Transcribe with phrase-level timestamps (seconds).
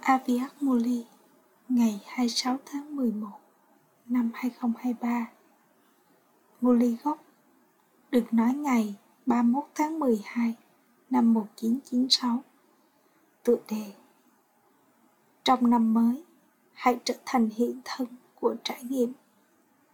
[0.00, 1.06] Aviak Muli
[1.68, 3.28] ngày 26 tháng 11
[4.06, 5.30] năm 2023
[6.60, 7.24] Muli gốc
[8.10, 8.94] được nói ngày
[9.26, 10.54] 31 tháng 12
[11.10, 12.42] năm 1996
[13.42, 13.92] Tựa đề
[15.44, 16.24] Trong năm mới,
[16.72, 19.12] hãy trở thành hiện thân của trải nghiệm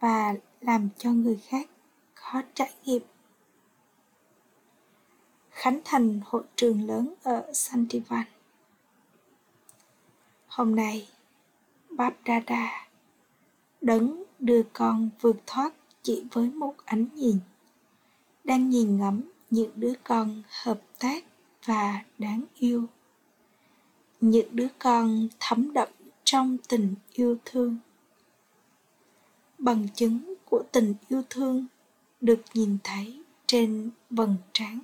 [0.00, 1.68] và làm cho người khác
[2.14, 3.02] khó trải nghiệm.
[5.50, 8.26] Khánh thành hội trường lớn ở Santivan
[10.56, 11.08] Hôm nay,
[11.90, 12.88] Babdada
[13.80, 17.38] đấng đưa con vượt thoát chỉ với một ánh nhìn,
[18.44, 21.24] đang nhìn ngắm những đứa con hợp tác
[21.64, 22.84] và đáng yêu.
[24.20, 25.88] Những đứa con thấm đậm
[26.24, 27.76] trong tình yêu thương.
[29.58, 31.66] Bằng chứng của tình yêu thương
[32.20, 34.78] được nhìn thấy trên vầng trán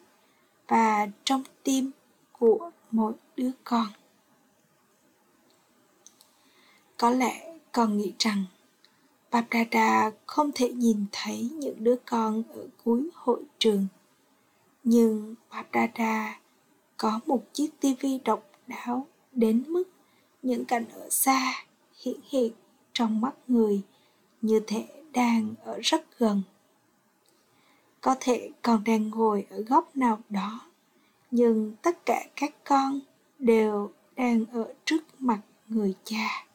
[0.68, 1.90] và trong tim
[2.32, 3.86] của mỗi đứa con.
[7.02, 8.44] Có lẽ con nghĩ rằng
[9.30, 13.86] Babdada không thể nhìn thấy những đứa con ở cuối hội trường.
[14.84, 16.40] Nhưng Babdada
[16.96, 19.84] có một chiếc tivi độc đáo đến mức
[20.42, 21.64] những cảnh ở xa
[22.02, 22.52] hiện hiện
[22.92, 23.82] trong mắt người
[24.42, 26.42] như thể đang ở rất gần.
[28.00, 30.60] Có thể con đang ngồi ở góc nào đó,
[31.30, 33.00] nhưng tất cả các con
[33.38, 36.46] đều đang ở trước mặt người cha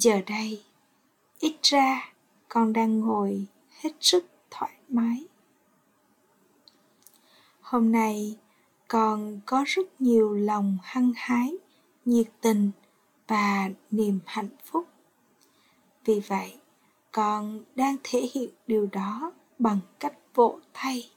[0.00, 0.62] giờ đây,
[1.38, 2.12] ít ra
[2.48, 3.46] con đang ngồi
[3.80, 5.24] hết sức thoải mái.
[7.60, 8.36] Hôm nay,
[8.88, 11.54] con có rất nhiều lòng hăng hái,
[12.04, 12.70] nhiệt tình
[13.28, 14.88] và niềm hạnh phúc.
[16.04, 16.56] Vì vậy,
[17.12, 21.10] con đang thể hiện điều đó bằng cách vỗ tay.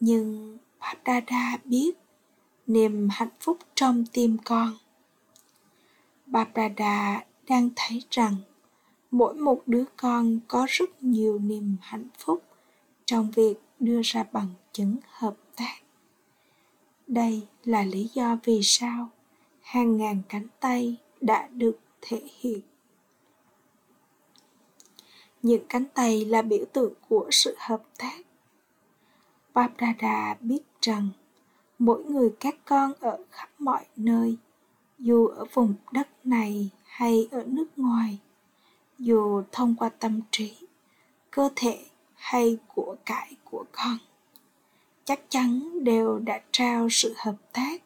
[0.00, 1.92] Nhưng Bapdada biết
[2.66, 4.72] niềm hạnh phúc trong tim con.
[6.26, 8.36] Bapdada đang thấy rằng
[9.10, 12.42] mỗi một đứa con có rất nhiều niềm hạnh phúc
[13.04, 15.76] trong việc đưa ra bằng chứng hợp tác.
[17.06, 19.08] Đây là lý do vì sao
[19.60, 22.60] hàng ngàn cánh tay đã được thể hiện.
[25.42, 28.18] Những cánh tay là biểu tượng của sự hợp tác.
[29.54, 31.08] Babdada biết rằng
[31.78, 34.36] mỗi người các con ở khắp mọi nơi,
[34.98, 38.18] dù ở vùng đất này hay ở nước ngoài,
[38.98, 40.56] dù thông qua tâm trí,
[41.30, 43.98] cơ thể hay của cải của con,
[45.04, 47.82] chắc chắn đều đã trao sự hợp tác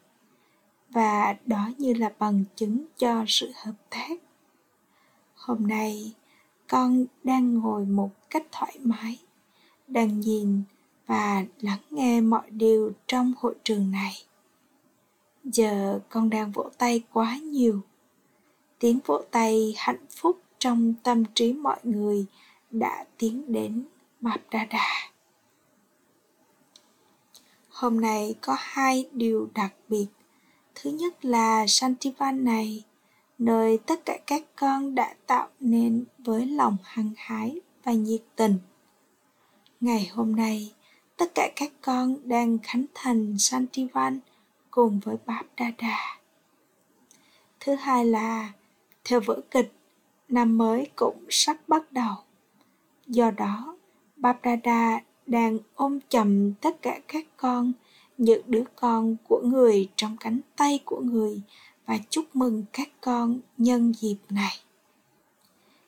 [0.89, 4.11] và đó như là bằng chứng cho sự hợp tác.
[5.35, 6.13] Hôm nay,
[6.67, 9.19] con đang ngồi một cách thoải mái,
[9.87, 10.63] đang nhìn
[11.07, 14.13] và lắng nghe mọi điều trong hội trường này.
[15.43, 17.81] Giờ con đang vỗ tay quá nhiều
[18.81, 22.25] tiếng vỗ tay hạnh phúc trong tâm trí mọi người
[22.71, 23.83] đã tiến đến
[24.21, 25.11] Mapdada.
[27.69, 30.05] Hôm nay có hai điều đặc biệt.
[30.75, 32.83] Thứ nhất là Santivan này,
[33.37, 38.57] nơi tất cả các con đã tạo nên với lòng hăng hái và nhiệt tình.
[39.79, 40.73] Ngày hôm nay,
[41.17, 44.19] tất cả các con đang khánh thành Santivan
[44.71, 46.19] cùng với Bapdada.
[47.59, 48.51] Thứ hai là
[49.03, 49.71] theo vở kịch,
[50.29, 52.15] năm mới cũng sắp bắt đầu.
[53.07, 53.77] Do đó,
[54.15, 57.73] babrada đang ôm chầm tất cả các con,
[58.17, 61.41] những đứa con của người trong cánh tay của người
[61.85, 64.57] và chúc mừng các con nhân dịp này.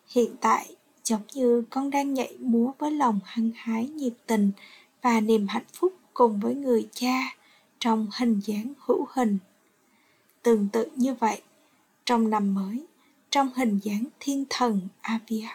[0.07, 4.51] Hiện tại, giống như con đang nhảy múa với lòng hăng hái nhiệt tình
[5.01, 7.35] và niềm hạnh phúc cùng với người cha
[7.79, 9.37] trong hình dáng hữu hình.
[10.43, 11.41] Tương tự như vậy,
[12.05, 12.85] trong năm mới,
[13.33, 15.47] trong hình dáng thiên thần Avia.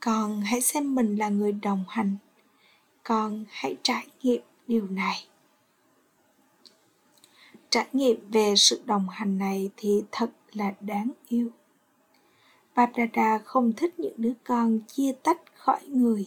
[0.00, 2.16] Con hãy xem mình là người đồng hành.
[3.02, 5.26] Con hãy trải nghiệm điều này.
[7.70, 11.50] Trải nghiệm về sự đồng hành này thì thật là đáng yêu.
[12.74, 16.26] Babdada không thích những đứa con chia tách khỏi người.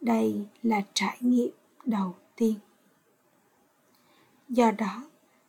[0.00, 1.50] Đây là trải nghiệm
[1.84, 2.54] đầu tiên.
[4.48, 5.02] Do đó,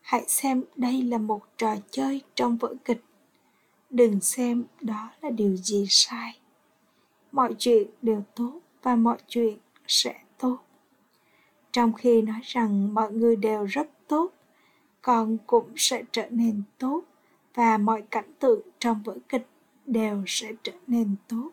[0.03, 3.03] hãy xem đây là một trò chơi trong vở kịch.
[3.89, 6.39] Đừng xem đó là điều gì sai.
[7.31, 9.57] Mọi chuyện đều tốt và mọi chuyện
[9.87, 10.57] sẽ tốt.
[11.71, 14.33] Trong khi nói rằng mọi người đều rất tốt,
[15.01, 17.01] con cũng sẽ trở nên tốt
[17.53, 19.47] và mọi cảnh tượng trong vở kịch
[19.85, 21.49] đều sẽ trở nên tốt.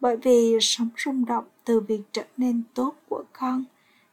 [0.00, 3.64] Bởi vì sống rung động từ việc trở nên tốt của con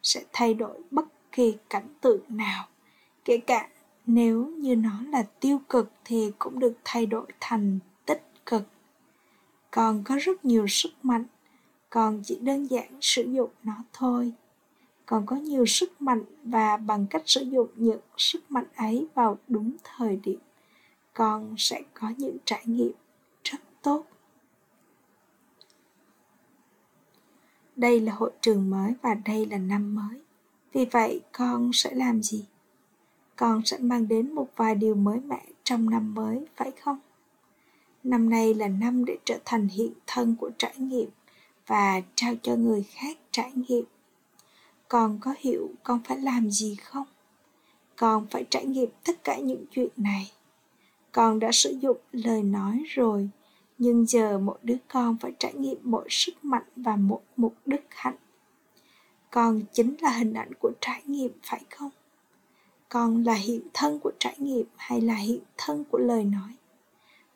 [0.03, 2.67] sẽ thay đổi bất kỳ cảnh tượng nào,
[3.25, 3.69] kể cả
[4.07, 8.63] nếu như nó là tiêu cực thì cũng được thay đổi thành tích cực.
[9.71, 11.25] Con có rất nhiều sức mạnh,
[11.89, 14.33] còn chỉ đơn giản sử dụng nó thôi.
[15.05, 19.37] Còn có nhiều sức mạnh và bằng cách sử dụng những sức mạnh ấy vào
[19.47, 20.39] đúng thời điểm,
[21.13, 22.91] con sẽ có những trải nghiệm
[23.43, 24.05] rất tốt.
[27.75, 30.21] Đây là hội trường mới và đây là năm mới.
[30.73, 32.45] Vì vậy, con sẽ làm gì?
[33.35, 36.99] Con sẽ mang đến một vài điều mới mẻ trong năm mới, phải không?
[38.03, 41.09] Năm nay là năm để trở thành hiện thân của trải nghiệm
[41.67, 43.85] và trao cho người khác trải nghiệm.
[44.87, 47.07] Con có hiểu con phải làm gì không?
[47.95, 50.31] Con phải trải nghiệm tất cả những chuyện này.
[51.11, 53.29] Con đã sử dụng lời nói rồi,
[53.77, 57.87] nhưng giờ mỗi đứa con phải trải nghiệm mỗi sức mạnh và một mục đích
[57.89, 58.17] hạnh.
[59.31, 61.91] Con chính là hình ảnh của trải nghiệm, phải không?
[62.95, 66.55] Con là hiện thân của trải nghiệm hay là hiện thân của lời nói?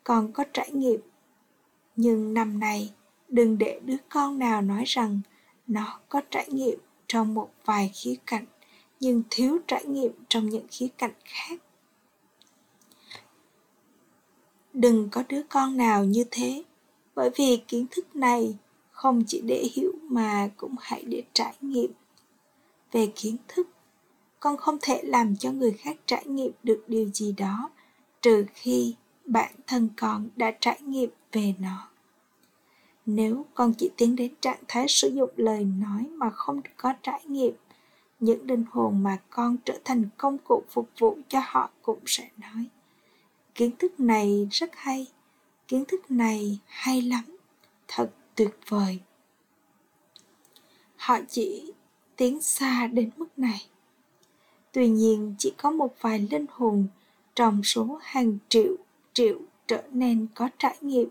[0.04, 1.00] Con có trải nghiệm.
[1.96, 2.92] Nhưng năm nay,
[3.28, 5.20] đừng để đứa con nào nói rằng
[5.66, 8.44] nó có trải nghiệm trong một vài khía cạnh,
[9.00, 11.60] nhưng thiếu trải nghiệm trong những khía cạnh khác.
[14.72, 16.64] Đừng có đứa con nào như thế,
[17.14, 18.54] bởi vì kiến thức này
[18.90, 21.90] không chỉ để hiểu mà cũng hãy để trải nghiệm.
[22.92, 23.68] Về kiến thức
[24.40, 27.70] con không thể làm cho người khác trải nghiệm được điều gì đó,
[28.22, 28.94] trừ khi
[29.24, 31.88] bản thân con đã trải nghiệm về nó.
[33.06, 37.20] Nếu con chỉ tiến đến trạng thái sử dụng lời nói mà không có trải
[37.24, 37.54] nghiệm,
[38.20, 42.28] những linh hồn mà con trở thành công cụ phục vụ cho họ cũng sẽ
[42.36, 42.66] nói,
[43.54, 45.06] kiến thức này rất hay,
[45.68, 47.36] kiến thức này hay lắm,
[47.88, 48.98] thật tuyệt vời.
[50.96, 51.72] Họ chỉ
[52.16, 53.66] tiến xa đến mức này
[54.72, 56.86] tuy nhiên, chỉ có một vài linh hồn
[57.34, 58.76] trong số hàng triệu
[59.12, 61.08] triệu trở nên có trải nghiệm.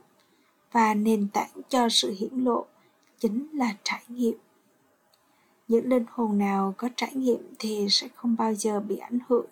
[0.72, 2.66] Và nền tảng cho sự hiển lộ
[3.20, 4.36] chính là trải nghiệm.
[5.68, 9.46] Những linh hồn nào có trải nghiệm thì sẽ không bao giờ bị ảnh hưởng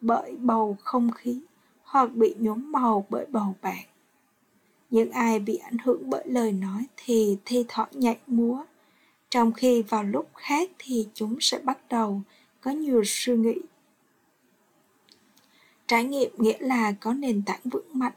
[0.00, 1.40] bởi bầu không khí
[1.82, 3.84] hoặc bị nhuốm màu bởi bầu bạn.
[4.90, 8.64] Những ai bị ảnh hưởng bởi lời nói thì thi thoảng nhảy múa.
[9.30, 12.22] Trong khi vào lúc khác thì chúng sẽ bắt đầu
[12.62, 13.54] có nhiều suy nghĩ.
[15.86, 18.12] Trải nghiệm nghĩa là có nền tảng vững mạnh.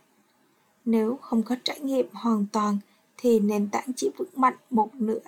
[0.86, 2.77] Nếu không có trải nghiệm hoàn toàn,
[3.18, 5.19] thì nền tảng chỉ vững mạnh một nửa.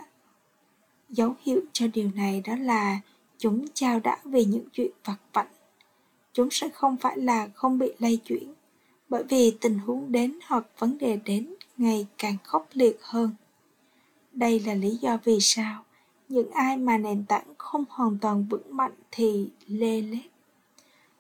[1.10, 3.00] Dấu hiệu cho điều này đó là
[3.38, 5.48] chúng trao đảo về những chuyện vặt vảnh
[6.38, 8.54] chúng sẽ không phải là không bị lay chuyển,
[9.10, 13.32] bởi vì tình huống đến hoặc vấn đề đến ngày càng khốc liệt hơn.
[14.32, 15.84] Đây là lý do vì sao
[16.30, 20.26] những ai mà nền tảng không hoàn toàn vững mạnh thì lê lết.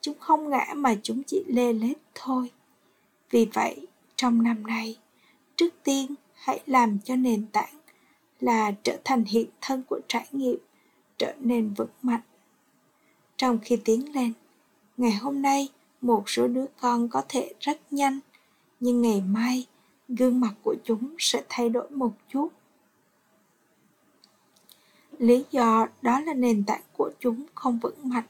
[0.02, 2.52] Chúng không ngã mà chúng chỉ lê lết thôi.
[3.30, 4.98] Vì vậy, trong năm nay,
[5.56, 7.80] trước tiên hãy làm cho nền tảng
[8.40, 10.58] là trở thành hiện thân của trải nghiệm,
[11.18, 12.22] trở nên vững mạnh.
[13.38, 14.34] Trong khi tiến lên,
[14.98, 15.70] ngày hôm nay,
[16.02, 18.20] một số đứa con có thể rất nhanh,
[18.80, 19.66] nhưng ngày mai,
[20.08, 22.50] gương mặt của chúng sẽ thay đổi một chút
[25.18, 28.24] lý do đó là nền tảng của chúng không vững mạnh.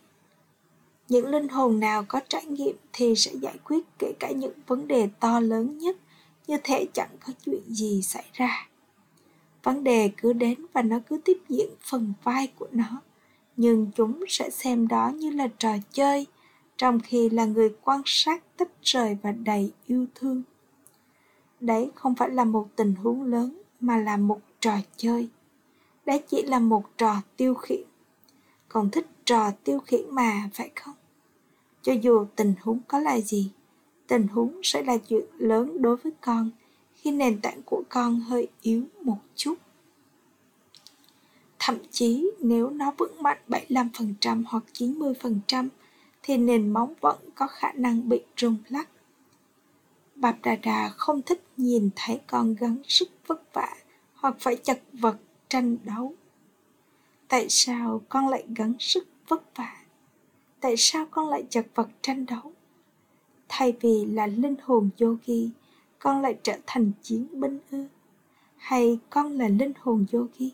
[1.10, 4.88] Những linh hồn nào có trải nghiệm thì sẽ giải quyết kể cả những vấn
[4.88, 5.98] đề to lớn nhất,
[6.48, 8.67] như thể chẳng có chuyện gì xảy ra.
[9.63, 13.01] Vấn đề cứ đến và nó cứ tiếp diễn phần vai của nó,
[13.58, 16.27] nhưng chúng sẽ xem đó như là trò chơi,
[16.77, 20.44] trong khi là người quan sát tách rời và đầy yêu thương.
[21.60, 25.29] Đấy không phải là một tình huống lớn, mà là một trò chơi
[26.08, 27.82] đó chỉ là một trò tiêu khiển.
[28.70, 30.96] Còn thích trò tiêu khiển mà, phải không?
[31.82, 33.52] Cho dù tình huống có là gì,
[34.08, 36.52] tình huống sẽ là chuyện lớn đối với con
[36.96, 39.56] khi nền tảng của con hơi yếu một chút.
[41.60, 45.68] Thậm chí nếu nó vững mạnh 75% hoặc 90%
[46.24, 48.90] thì nền móng vẫn có khả năng bị rung lắc.
[50.16, 53.76] Bạp Đà Đà không thích nhìn thấy con gắng sức vất vả
[54.14, 55.18] hoặc phải chật vật
[55.50, 56.13] tranh đấu.
[57.27, 59.75] Tại sao con lại gắng sức vất vả?
[60.60, 62.51] Tại sao con lại chật vật tranh đấu?
[63.48, 65.50] Thay vì là linh hồn yogi,
[66.00, 67.86] con lại trở thành chiến binh ư?
[68.58, 70.51] Hay con là linh hồn yogi?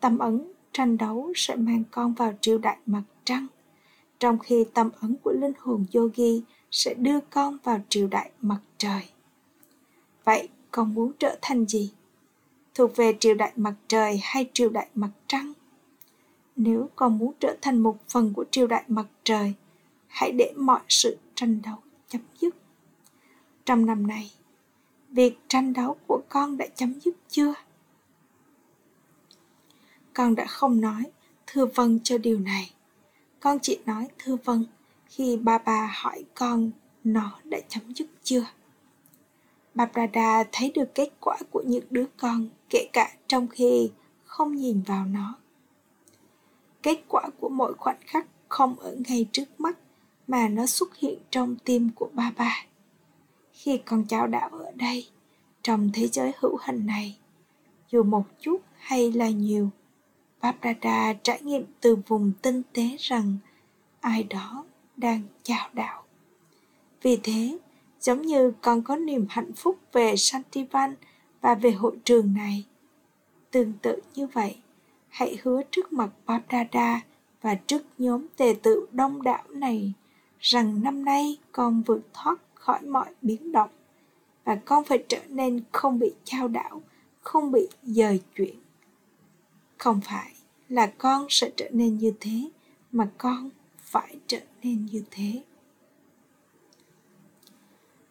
[0.00, 3.46] Tâm ấn tranh đấu sẽ mang con vào triều đại mặt trăng
[4.22, 8.60] trong khi tâm ấn của linh hồn yogi sẽ đưa con vào triều đại mặt
[8.78, 9.02] trời.
[10.24, 11.92] Vậy con muốn trở thành gì?
[12.74, 15.52] Thuộc về triều đại mặt trời hay triều đại mặt trăng?
[16.56, 19.54] Nếu con muốn trở thành một phần của triều đại mặt trời,
[20.06, 21.76] hãy để mọi sự tranh đấu
[22.08, 22.54] chấm dứt.
[23.64, 24.30] Trong năm này,
[25.10, 27.54] việc tranh đấu của con đã chấm dứt chưa?
[30.12, 31.02] Con đã không nói
[31.46, 32.70] thưa vâng cho điều này.
[33.40, 34.64] Con chỉ nói thưa vâng
[35.06, 36.70] khi ba bà hỏi con
[37.04, 38.44] nó đã chấm dứt chưa.
[39.74, 43.90] Babrada thấy được kết quả của những đứa con kể cả trong khi
[44.24, 45.38] không nhìn vào nó.
[46.82, 49.78] Kết quả của mỗi khoảnh khắc không ở ngay trước mắt
[50.26, 52.64] mà nó xuất hiện trong tim của ba ba.
[53.52, 55.08] Khi con cháu đạo ở đây,
[55.62, 57.18] trong thế giới hữu hình này,
[57.90, 59.70] dù một chút hay là nhiều,
[60.40, 63.36] Babrada trải nghiệm từ vùng tinh tế rằng
[64.00, 64.64] ai đó
[64.96, 66.02] đang chào đạo.
[67.02, 67.58] Vì thế,
[68.02, 70.94] giống như con có niềm hạnh phúc về Santivan
[71.40, 72.64] và về hội trường này.
[73.50, 74.56] Tương tự như vậy,
[75.08, 77.00] hãy hứa trước mặt Babrada
[77.42, 79.92] và trước nhóm tề tự đông đảo này
[80.40, 83.70] rằng năm nay con vượt thoát khỏi mọi biến động
[84.44, 86.82] và con phải trở nên không bị trao đảo,
[87.20, 88.54] không bị dời chuyển.
[89.78, 90.32] Không phải
[90.68, 92.50] là con sẽ trở nên như thế,
[92.92, 95.42] mà con phải trở nên như thế.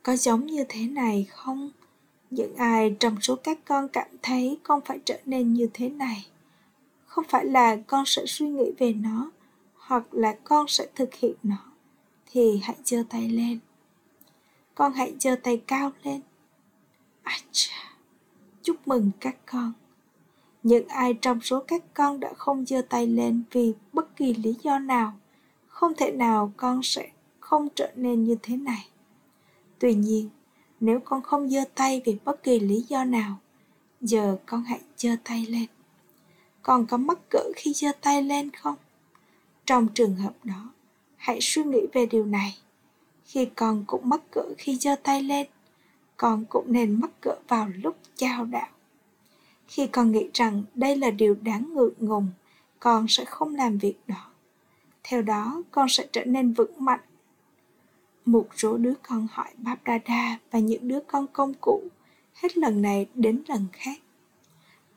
[0.03, 1.71] Có giống như thế này không?
[2.29, 6.25] Những ai trong số các con cảm thấy con phải trở nên như thế này?
[7.05, 9.31] Không phải là con sẽ suy nghĩ về nó,
[9.75, 11.71] hoặc là con sẽ thực hiện nó,
[12.31, 13.59] thì hãy giơ tay lên.
[14.75, 16.21] Con hãy giơ tay cao lên.
[17.23, 17.95] Acha,
[18.63, 19.73] chúc mừng các con.
[20.63, 24.55] Những ai trong số các con đã không giơ tay lên vì bất kỳ lý
[24.63, 25.13] do nào,
[25.67, 28.87] không thể nào con sẽ không trở nên như thế này.
[29.81, 30.29] Tuy nhiên,
[30.79, 33.37] nếu con không giơ tay vì bất kỳ lý do nào,
[34.01, 35.65] giờ con hãy giơ tay lên.
[36.61, 38.75] Con có mắc cỡ khi giơ tay lên không?
[39.65, 40.69] Trong trường hợp đó,
[41.15, 42.57] hãy suy nghĩ về điều này.
[43.25, 45.47] Khi con cũng mắc cỡ khi giơ tay lên,
[46.17, 48.69] con cũng nên mắc cỡ vào lúc chào đạo.
[49.67, 52.27] Khi con nghĩ rằng đây là điều đáng ngượng ngùng,
[52.79, 54.31] con sẽ không làm việc đó.
[55.03, 56.99] Theo đó, con sẽ trở nên vững mạnh.
[58.25, 61.83] Một số đứa con hỏi Babrada và những đứa con công cụ,
[62.33, 63.99] hết lần này đến lần khác.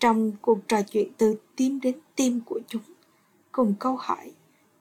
[0.00, 2.82] Trong cuộc trò chuyện từ tim đến tim của chúng,
[3.52, 4.32] cùng câu hỏi,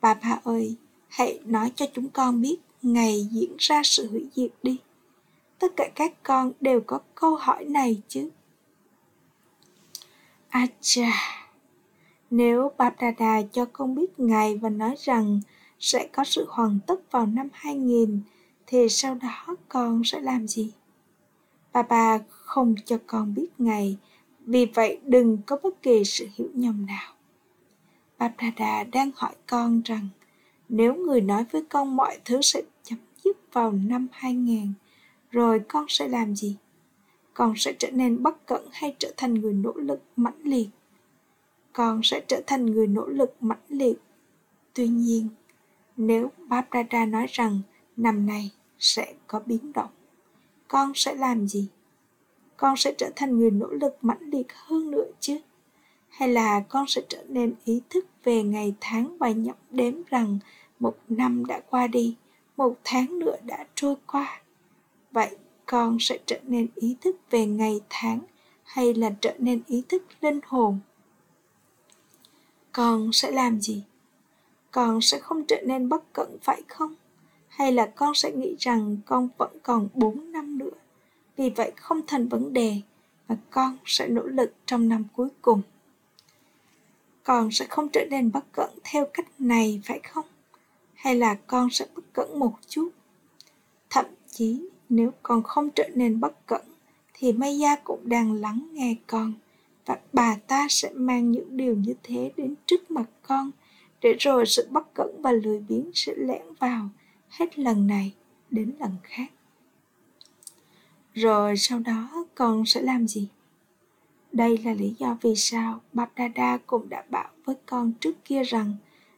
[0.01, 0.75] Bà bà ơi,
[1.07, 4.77] hãy nói cho chúng con biết ngày diễn ra sự hủy diệt đi.
[5.59, 8.29] Tất cả các con đều có câu hỏi này chứ.
[10.49, 11.11] À chà,
[12.31, 15.41] nếu Babdada cho con biết ngày và nói rằng
[15.79, 18.21] sẽ có sự hoàn tất vào năm 2000,
[18.67, 20.73] thì sau đó con sẽ làm gì?
[21.73, 23.97] Bà bà không cho con biết ngày,
[24.39, 27.13] vì vậy đừng có bất kỳ sự hiểu nhầm nào.
[28.19, 30.07] Babdada đang hỏi con rằng
[30.69, 34.73] nếu người nói với con mọi thứ sẽ chấm dứt vào năm 2000,
[35.31, 36.57] rồi con sẽ làm gì?
[37.33, 40.67] con sẽ trở nên bất cẩn hay trở thành người nỗ lực mãnh liệt
[41.73, 43.97] con sẽ trở thành người nỗ lực mãnh liệt
[44.73, 45.27] tuy nhiên
[45.97, 47.61] nếu Barbara nói rằng
[47.97, 49.89] năm nay sẽ có biến động.
[50.67, 51.67] Con sẽ làm gì?
[52.57, 55.37] Con sẽ trở thành người nỗ lực mãnh liệt hơn nữa chứ?
[56.09, 60.39] Hay là con sẽ trở nên ý thức về ngày tháng và nhậm đếm rằng
[60.79, 62.15] một năm đã qua đi,
[62.57, 64.41] một tháng nữa đã trôi qua?
[65.11, 68.19] Vậy con sẽ trở nên ý thức về ngày tháng
[68.63, 70.79] hay là trở nên ý thức linh hồn?
[72.71, 73.83] Con sẽ làm gì?
[74.71, 76.95] Con sẽ không trở nên bất cẩn phải không?
[77.55, 80.69] Hay là con sẽ nghĩ rằng con vẫn còn 4 năm nữa?
[81.37, 82.75] Vì vậy không thành vấn đề
[83.27, 85.61] và con sẽ nỗ lực trong năm cuối cùng.
[87.23, 90.25] Con sẽ không trở nên bất cẩn theo cách này phải không?
[90.93, 92.89] Hay là con sẽ bất cẩn một chút?
[93.89, 96.61] Thậm chí nếu con không trở nên bất cẩn,
[97.13, 99.33] thì Maya cũng đang lắng nghe con
[99.85, 103.51] và bà ta sẽ mang những điều như thế đến trước mặt con
[104.01, 106.89] để rồi sự bất cẩn và lười biếng sẽ lẻn vào
[107.37, 108.13] hết lần này
[108.51, 109.31] đến lần khác.
[111.13, 113.27] Rồi sau đó con sẽ làm gì?
[114.31, 118.73] Đây là lý do vì sao Babdada cũng đã bảo với con trước kia rằng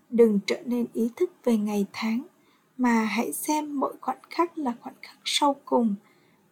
[0.10, 2.24] đừng trở nên ý thức về ngày tháng
[2.77, 5.95] mà hãy xem mỗi khoảnh khắc là khoảnh khắc sâu cùng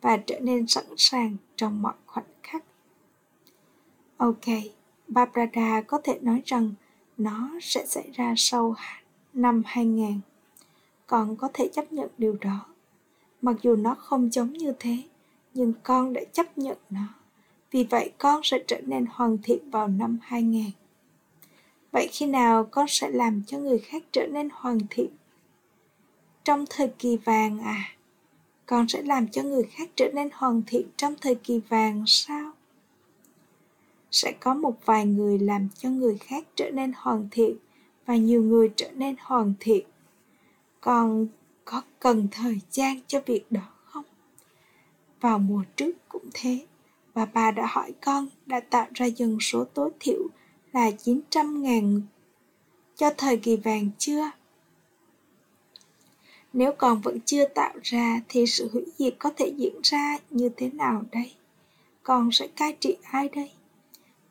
[0.01, 2.63] và trở nên sẵn sàng trong mọi khoảnh khắc.
[4.17, 4.45] Ok,
[5.07, 6.73] Babrada có thể nói rằng
[7.17, 8.75] nó sẽ xảy ra sau
[9.33, 10.19] năm 2000.
[11.13, 12.65] Con có thể chấp nhận điều đó.
[13.41, 14.97] Mặc dù nó không giống như thế,
[15.53, 17.07] nhưng con đã chấp nhận nó.
[17.71, 20.65] Vì vậy con sẽ trở nên hoàn thiện vào năm 2000.
[21.91, 25.09] Vậy khi nào con sẽ làm cho người khác trở nên hoàn thiện?
[26.43, 27.95] trong thời kỳ vàng à
[28.65, 32.51] con sẽ làm cho người khác trở nên hoàn thiện trong thời kỳ vàng sao
[34.11, 37.55] sẽ có một vài người làm cho người khác trở nên hoàn thiện
[38.05, 39.85] và nhiều người trở nên hoàn thiện
[40.83, 41.27] con
[41.65, 44.03] có cần thời gian cho việc đó không
[45.21, 46.65] vào mùa trước cũng thế
[47.13, 50.27] và bà đã hỏi con đã tạo ra dân số tối thiểu
[50.73, 52.01] là 900 ngàn
[52.95, 54.31] cho thời kỳ vàng chưa?
[56.53, 60.49] Nếu còn vẫn chưa tạo ra thì sự hủy diệt có thể diễn ra như
[60.57, 61.33] thế nào đây?
[62.03, 63.51] Con sẽ cai trị ai đây?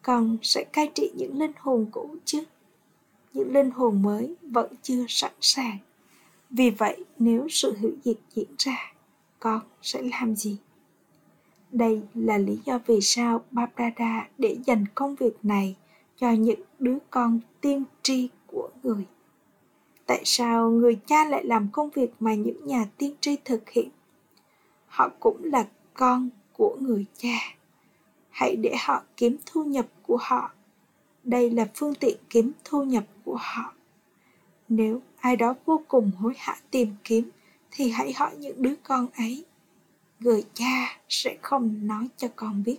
[0.03, 2.45] Con sẽ cai trị những linh hồn cũ chứ?
[3.33, 5.79] Những linh hồn mới vẫn chưa sẵn sàng.
[6.57, 8.93] Vì vậy, nếu sự hiểu diệt diễn ra,
[9.39, 10.57] con sẽ làm gì?
[11.71, 15.77] Đây là lý do vì sao Babrada để dành công việc này
[16.17, 19.07] cho những đứa con tiên tri của người.
[20.07, 23.89] Tại sao người cha lại làm công việc mà những nhà tiên tri thực hiện?
[24.87, 27.39] Họ cũng là con của người cha.
[28.31, 30.51] Hãy để họ kiếm thu nhập của họ.
[31.25, 33.75] Đây là phương tiện kiếm thu nhập của họ.
[34.69, 37.31] Nếu ai đó vô cùng hối hả tìm kiếm,
[37.71, 39.45] thì hãy hỏi những đứa con ấy.
[40.21, 42.79] Người cha sẽ không nói cho con biết.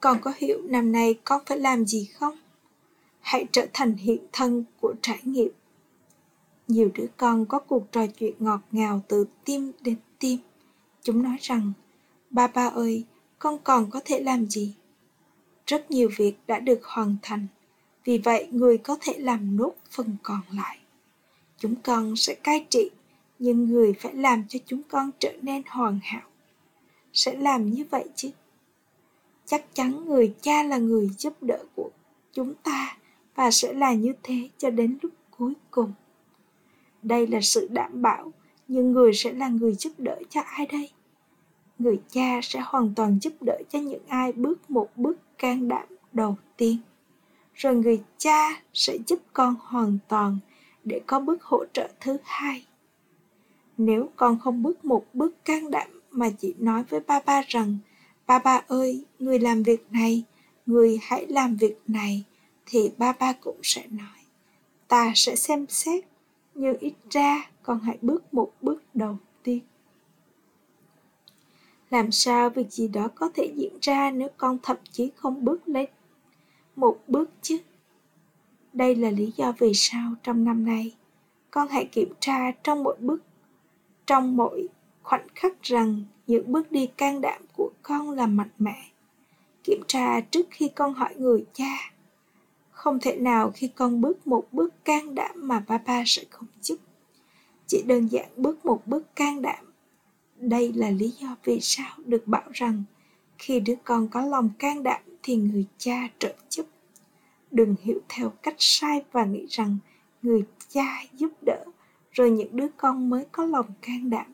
[0.00, 2.36] Con có hiểu năm nay con phải làm gì không?
[3.20, 5.50] Hãy trở thành hiện thân của trải nghiệm.
[6.68, 10.38] Nhiều đứa con có cuộc trò chuyện ngọt ngào từ tim đến tim.
[11.02, 11.72] Chúng nói rằng,
[12.30, 13.04] ba ba ơi,
[13.38, 14.74] con còn có thể làm gì?
[15.66, 17.46] Rất nhiều việc đã được hoàn thành,
[18.04, 20.78] vì vậy người có thể làm nốt phần còn lại.
[21.58, 22.90] Chúng con sẽ cai trị,
[23.38, 26.28] nhưng người phải làm cho chúng con trở nên hoàn hảo.
[27.12, 28.30] Sẽ làm như vậy chứ?
[29.52, 31.90] chắc chắn người cha là người giúp đỡ của
[32.32, 32.96] chúng ta
[33.34, 35.92] và sẽ là như thế cho đến lúc cuối cùng
[37.02, 38.32] đây là sự đảm bảo
[38.68, 40.90] nhưng người sẽ là người giúp đỡ cho ai đây
[41.78, 45.86] người cha sẽ hoàn toàn giúp đỡ cho những ai bước một bước can đảm
[46.12, 46.76] đầu tiên
[47.62, 50.38] rồi người cha sẽ giúp con hoàn toàn
[50.84, 52.66] để có bước hỗ trợ thứ hai.
[53.78, 57.78] Nếu con không bước một bước can đảm mà chỉ nói với ba ba rằng,
[58.26, 60.24] ba ba ơi, người làm việc này,
[60.66, 62.24] người hãy làm việc này,
[62.66, 64.18] thì ba ba cũng sẽ nói,
[64.88, 66.04] ta sẽ xem xét,
[66.54, 69.60] nhưng ít ra con hãy bước một bước đầu tiên.
[71.90, 75.68] Làm sao việc gì đó có thể diễn ra nếu con thậm chí không bước
[75.68, 75.88] lên
[76.76, 77.58] một bước chứ.
[78.72, 80.94] Đây là lý do vì sao trong năm nay,
[81.50, 83.22] con hãy kiểm tra trong mỗi bước,
[84.06, 84.68] trong mỗi
[85.02, 88.82] khoảnh khắc rằng những bước đi can đảm của con là mạnh mẽ.
[89.64, 91.92] Kiểm tra trước khi con hỏi người cha.
[92.70, 96.78] Không thể nào khi con bước một bước can đảm mà papa sẽ không giúp.
[97.66, 99.64] Chỉ đơn giản bước một bước can đảm.
[100.36, 102.82] Đây là lý do vì sao được bảo rằng
[103.38, 106.66] khi đứa con có lòng can đảm thì người cha trợ giúp.
[107.50, 109.78] Đừng hiểu theo cách sai và nghĩ rằng
[110.22, 111.64] người cha giúp đỡ,
[112.12, 114.32] rồi những đứa con mới có lòng can đảm.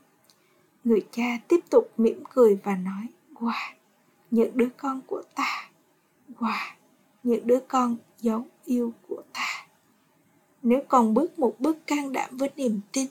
[0.85, 3.73] Người cha tiếp tục mỉm cười và nói, wow,
[4.31, 5.71] những đứa con của ta.
[6.39, 6.75] Wow,
[7.23, 9.67] những đứa con dấu yêu của ta.
[10.63, 13.07] Nếu còn bước một bước can đảm với niềm tin,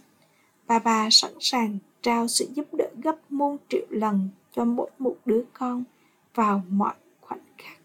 [0.68, 5.16] bà bà sẵn sàng trao sự giúp đỡ gấp muôn triệu lần cho mỗi một
[5.26, 5.84] đứa con
[6.36, 7.78] vào mọi khoảnh khắc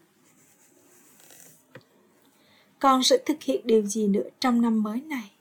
[2.83, 5.31] con sẽ thực hiện điều gì nữa trong năm mới này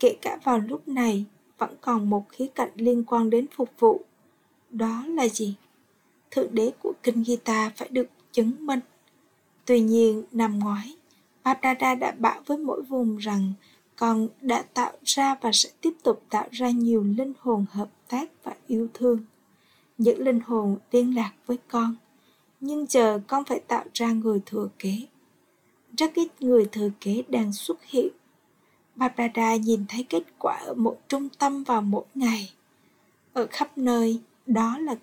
[0.00, 1.24] kể cả vào lúc này
[1.58, 4.00] vẫn còn một khía cạnh liên quan đến phục vụ.
[4.70, 5.54] Đó là gì?
[6.30, 8.80] Thượng đế của kinh Gita phải được chứng minh.
[9.64, 10.96] Tuy nhiên, năm ngoái,
[11.44, 13.52] padada đã bảo với mỗi vùng rằng
[13.96, 18.30] con đã tạo ra và sẽ tiếp tục tạo ra nhiều linh hồn hợp tác
[18.44, 19.18] và yêu thương.
[19.98, 21.96] Những linh hồn liên lạc với con.
[22.60, 25.06] Nhưng chờ con phải tạo ra người thừa kế.
[26.00, 28.08] Rất ít người thừa kế đang xuất hiện
[28.96, 32.52] Barbara nhìn thấy kết quả ở một trung tâm vào mỗi ngày.
[33.32, 34.94] Ở khắp nơi, đó là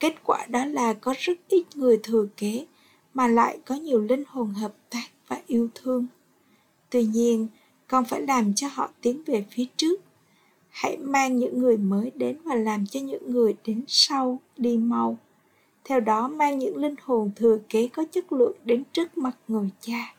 [0.00, 2.66] kết quả đó là có rất ít người thừa kế
[3.14, 6.06] mà lại có nhiều linh hồn hợp tác và yêu thương.
[6.90, 7.48] Tuy nhiên,
[7.88, 10.00] con phải làm cho họ tiến về phía trước.
[10.68, 15.18] Hãy mang những người mới đến và làm cho những người đến sau đi mau.
[15.84, 19.70] Theo đó mang những linh hồn thừa kế có chất lượng đến trước mặt người
[19.80, 20.14] cha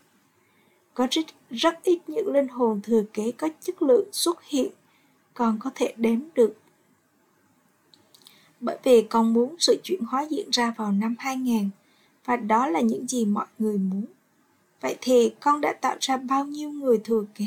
[0.93, 4.71] có rất, rất ít những linh hồn thừa kế có chất lượng xuất hiện
[5.33, 6.53] còn có thể đếm được.
[8.59, 11.69] Bởi vì con muốn sự chuyển hóa diễn ra vào năm 2000
[12.25, 14.05] và đó là những gì mọi người muốn.
[14.81, 17.45] Vậy thì con đã tạo ra bao nhiêu người thừa kế?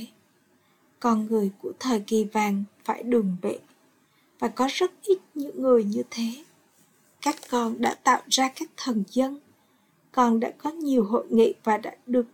[1.00, 3.58] con người của thời kỳ vàng phải đường bệ
[4.38, 6.44] và có rất ít những người như thế
[7.22, 9.40] các con đã tạo ra các thần dân.
[10.12, 12.26] Con đã có nhiều hội nghị và đã được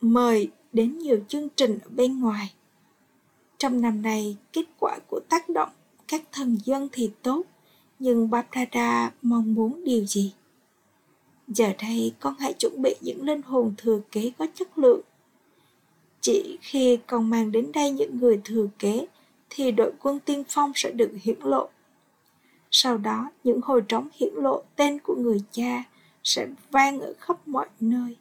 [0.00, 2.52] mời đến nhiều chương trình ở bên ngoài.
[3.58, 5.70] Trong năm nay, kết quả của tác động
[6.08, 7.42] các thần dân thì tốt,
[7.98, 10.32] nhưng Baprada mong muốn điều gì?
[11.48, 15.00] Giờ đây, con hãy chuẩn bị những linh hồn thừa kế có chất lượng.
[16.20, 19.06] Chỉ khi con mang đến đây những người thừa kế,
[19.50, 21.68] thì đội quân tiên phong sẽ được hiển lộ
[22.72, 25.84] sau đó, những hồi trống hiển lộ tên của người cha
[26.24, 28.16] sẽ vang ở khắp mọi nơi.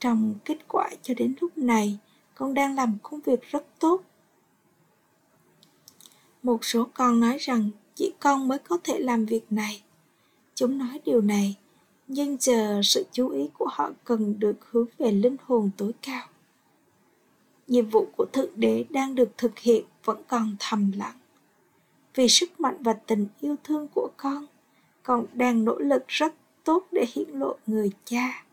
[0.00, 1.98] Trong kết quả cho đến lúc này,
[2.34, 4.02] con đang làm công việc rất tốt.
[6.42, 9.82] Một số con nói rằng chỉ con mới có thể làm việc này.
[10.54, 11.56] Chúng nói điều này,
[12.06, 16.26] nhưng giờ sự chú ý của họ cần được hướng về linh hồn tối cao.
[17.66, 21.16] Nhiệm vụ của thượng đế đang được thực hiện vẫn còn thầm lặng
[22.14, 24.46] vì sức mạnh và tình yêu thương của con.
[25.02, 28.44] Con đang nỗ lực rất tốt để hiển lộ người cha.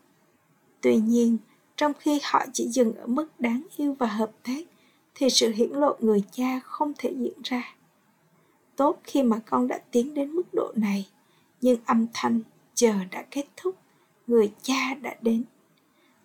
[0.80, 1.38] Tuy nhiên,
[1.76, 4.62] trong khi họ chỉ dừng ở mức đáng yêu và hợp tác
[5.14, 7.74] thì sự hiển lộ người cha không thể diễn ra.
[8.76, 11.08] Tốt khi mà con đã tiến đến mức độ này,
[11.60, 12.40] nhưng âm thanh
[12.74, 13.76] chờ đã kết thúc,
[14.26, 15.44] người cha đã đến.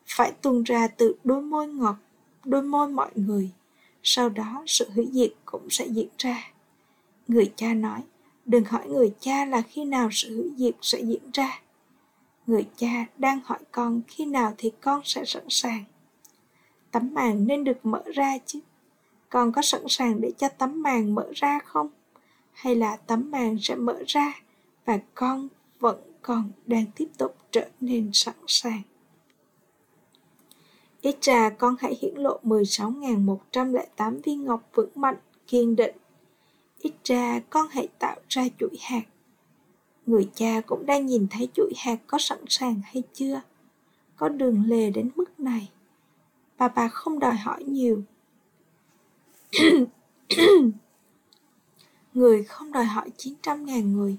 [0.05, 1.95] Phải tuôn ra từ đôi môi ngọt,
[2.45, 3.51] đôi môi mọi người.
[4.03, 6.51] Sau đó sự hủy diệt cũng sẽ diễn ra
[7.27, 8.01] người cha nói
[8.47, 11.61] đừng hỏi người cha là khi nào sự hủy diệt sẽ diễn ra.
[12.47, 15.83] Người cha đang hỏi con khi nào thì con sẽ sẵn sàng?
[16.91, 18.59] Tấm màn nên được mở ra chứ.
[19.29, 21.89] Con có sẵn sàng để cho tấm màn mở ra không?
[22.53, 24.33] Hay là tấm màn sẽ mở ra
[24.85, 25.47] và con
[25.79, 28.81] vẫn còn đang tiếp tục trở nên sẵn sàng?
[31.01, 35.95] Ít ra con hãy hiển lộ 16.108 viên ngọc vững mạnh, kiên định.
[36.81, 39.03] Ít ra con hãy tạo ra chuỗi hạt.
[40.05, 43.41] Người cha cũng đang nhìn thấy chuỗi hạt có sẵn sàng hay chưa.
[44.15, 45.69] Có đường lề đến mức này.
[46.57, 48.03] Bà bà không đòi hỏi nhiều.
[52.13, 54.17] người không đòi hỏi 900.000 người,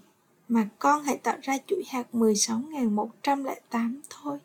[0.48, 4.38] mà con hãy tạo ra chuỗi hạt 16.108 thôi.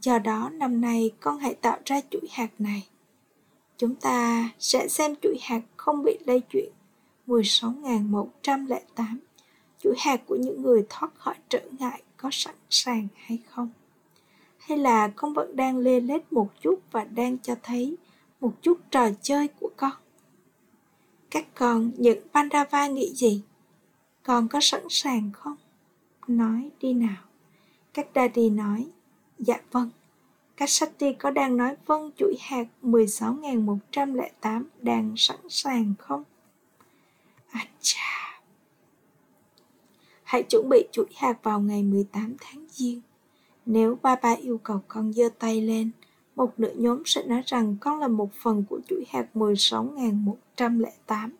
[0.00, 2.88] Do đó năm nay con hãy tạo ra chuỗi hạt này.
[3.76, 6.72] Chúng ta sẽ xem chuỗi hạt không bị lây chuyển
[7.26, 9.16] 16.108
[9.78, 13.70] chuỗi hạt của những người thoát khỏi trở ngại có sẵn sàng hay không?
[14.58, 17.96] Hay là con vẫn đang lê lết một chút và đang cho thấy
[18.40, 19.92] một chút trò chơi của con?
[21.30, 23.42] Các con những Pandava nghĩ gì?
[24.22, 25.56] Con có sẵn sàng không?
[26.26, 27.22] Nói đi nào.
[27.94, 28.86] Các daddy nói,
[29.38, 29.90] dạ vâng.
[30.56, 36.24] Các Sati có đang nói vâng chuỗi hạt 16.108 đang sẵn sàng không?
[37.52, 38.40] À chà.
[40.22, 43.00] Hãy chuẩn bị chuỗi hạt vào ngày 18 tháng Giêng.
[43.66, 45.90] Nếu ba ba yêu cầu con giơ tay lên,
[46.36, 51.30] một nửa nhóm sẽ nói rằng con là một phần của chuỗi hạt 16.108.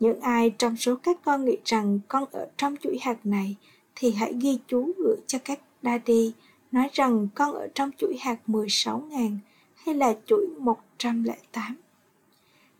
[0.00, 3.56] Những ai trong số các con nghĩ rằng con ở trong chuỗi hạt này
[3.94, 6.32] thì hãy ghi chú gửi cho các daddy
[6.72, 9.36] nói rằng con ở trong chuỗi hạt 16.000
[9.74, 11.76] hay là chuỗi 108.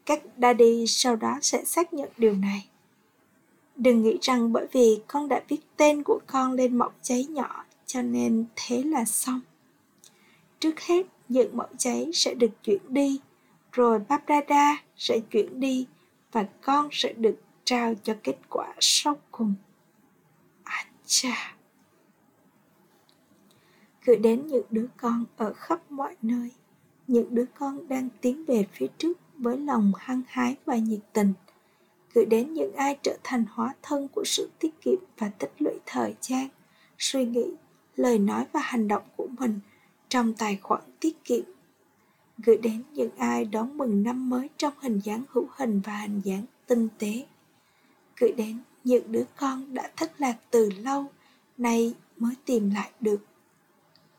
[0.06, 2.68] Các daddy sau đó sẽ xác nhận điều này.
[3.76, 7.64] Đừng nghĩ rằng bởi vì con đã viết tên của con lên mẫu giấy nhỏ
[7.86, 9.40] cho nên thế là xong.
[10.60, 13.20] Trước hết, những mẫu giấy sẽ được chuyển đi,
[13.72, 15.86] rồi Babrada sẽ chuyển đi
[16.32, 19.54] và con sẽ được trao cho kết quả sau cùng.
[20.64, 21.56] À cha!
[24.04, 26.50] Gửi đến những đứa con ở khắp mọi nơi,
[27.06, 31.32] những đứa con đang tiến về phía trước với lòng hăng hái và nhiệt tình,
[32.14, 35.74] gửi đến những ai trở thành hóa thân của sự tiết kiệm và tích lũy
[35.86, 36.48] thời gian,
[36.98, 37.44] suy nghĩ,
[37.96, 39.60] lời nói và hành động của mình
[40.08, 41.44] trong tài khoản tiết kiệm.
[42.38, 46.20] Gửi đến những ai đón mừng năm mới trong hình dáng hữu hình và hình
[46.24, 47.26] dáng tinh tế.
[48.16, 51.06] Gửi đến những đứa con đã thất lạc từ lâu,
[51.56, 53.20] nay mới tìm lại được.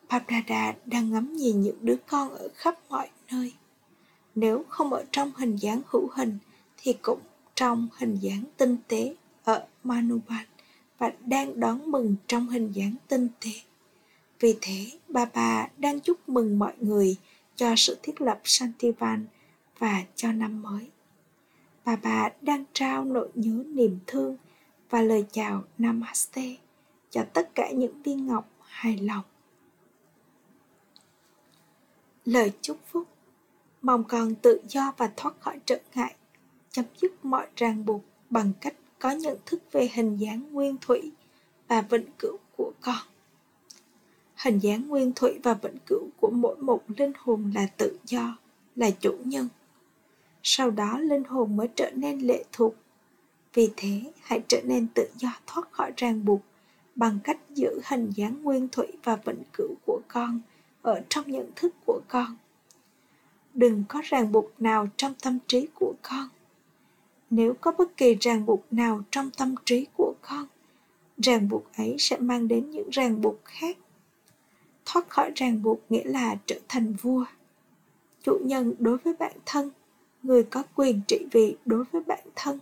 [0.08, 3.52] Paprada đang ngắm nhìn những đứa con ở khắp mọi nơi
[4.36, 6.38] nếu không ở trong hình dáng hữu hình
[6.76, 7.20] thì cũng
[7.54, 10.46] trong hình dáng tinh tế ở Manuban
[10.98, 13.50] và đang đón mừng trong hình dáng tinh tế.
[14.40, 17.16] Vì thế, bà bà đang chúc mừng mọi người
[17.56, 19.26] cho sự thiết lập Santivan
[19.78, 20.90] và cho năm mới.
[21.84, 24.36] Bà bà đang trao nỗi nhớ niềm thương
[24.90, 26.56] và lời chào Namaste
[27.10, 29.24] cho tất cả những viên ngọc hài lòng.
[32.24, 33.08] Lời chúc phúc
[33.86, 36.14] mong con tự do và thoát khỏi trở ngại,
[36.70, 41.12] chấm dứt mọi ràng buộc bằng cách có nhận thức về hình dáng nguyên thủy
[41.68, 43.04] và vĩnh cửu của con.
[44.36, 48.38] Hình dáng nguyên thủy và vĩnh cửu của mỗi một linh hồn là tự do,
[48.76, 49.48] là chủ nhân.
[50.42, 52.74] Sau đó linh hồn mới trở nên lệ thuộc.
[53.54, 56.40] Vì thế, hãy trở nên tự do thoát khỏi ràng buộc
[56.94, 60.40] bằng cách giữ hình dáng nguyên thủy và vĩnh cửu của con
[60.82, 62.36] ở trong nhận thức của con
[63.56, 66.28] đừng có ràng buộc nào trong tâm trí của con.
[67.30, 70.46] Nếu có bất kỳ ràng buộc nào trong tâm trí của con,
[71.18, 73.76] ràng buộc ấy sẽ mang đến những ràng buộc khác.
[74.84, 77.24] Thoát khỏi ràng buộc nghĩa là trở thành vua.
[78.22, 79.70] Chủ nhân đối với bản thân,
[80.22, 82.58] người có quyền trị vì đối với bản thân.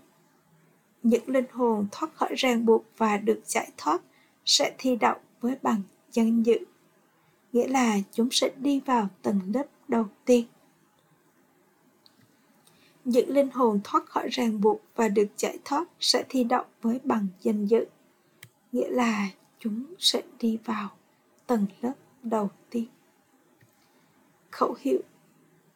[1.02, 4.02] Những linh hồn thoát khỏi ràng buộc và được giải thoát
[4.44, 6.58] sẽ thi đậu với bằng danh dự,
[7.52, 10.46] nghĩa là chúng sẽ đi vào tầng lớp đầu tiên
[13.04, 17.00] những linh hồn thoát khỏi ràng buộc và được giải thoát sẽ thi động với
[17.04, 17.84] bằng danh dự.
[18.72, 20.90] Nghĩa là chúng sẽ đi vào
[21.46, 22.86] tầng lớp đầu tiên.
[24.50, 25.00] Khẩu hiệu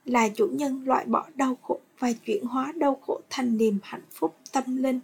[0.05, 4.07] là chủ nhân loại bỏ đau khổ và chuyển hóa đau khổ thành niềm hạnh
[4.11, 5.01] phúc tâm linh.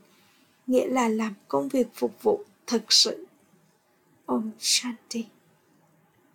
[0.66, 3.26] Nghĩa là làm công việc phục vụ thực sự.
[4.26, 5.24] Om shanti.